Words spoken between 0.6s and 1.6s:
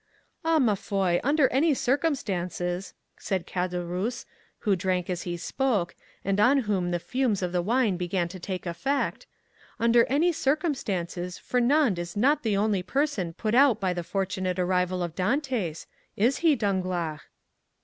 foi, under